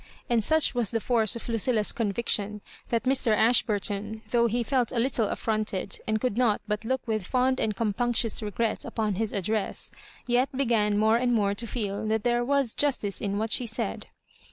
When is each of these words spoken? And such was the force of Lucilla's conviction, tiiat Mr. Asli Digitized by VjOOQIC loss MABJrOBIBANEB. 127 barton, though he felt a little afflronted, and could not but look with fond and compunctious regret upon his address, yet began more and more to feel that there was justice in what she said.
And 0.31 0.43
such 0.43 0.73
was 0.73 0.89
the 0.89 0.99
force 0.99 1.35
of 1.35 1.47
Lucilla's 1.47 1.91
conviction, 1.91 2.61
tiiat 2.91 3.01
Mr. 3.01 3.37
Asli 3.37 3.37
Digitized 3.37 3.37
by 3.37 3.37
VjOOQIC 3.37 3.37
loss 3.37 3.61
MABJrOBIBANEB. 3.61 3.65
127 3.67 3.67
barton, 3.67 4.21
though 4.31 4.47
he 4.47 4.63
felt 4.63 4.91
a 4.91 4.97
little 4.99 5.27
afflronted, 5.27 5.99
and 6.07 6.19
could 6.21 6.37
not 6.39 6.61
but 6.67 6.83
look 6.85 7.07
with 7.07 7.27
fond 7.27 7.59
and 7.59 7.75
compunctious 7.75 8.41
regret 8.41 8.83
upon 8.83 9.13
his 9.13 9.31
address, 9.31 9.91
yet 10.25 10.57
began 10.57 10.97
more 10.97 11.17
and 11.17 11.33
more 11.35 11.53
to 11.53 11.67
feel 11.67 12.07
that 12.07 12.23
there 12.23 12.43
was 12.43 12.73
justice 12.73 13.21
in 13.21 13.37
what 13.37 13.51
she 13.51 13.67
said. 13.67 14.07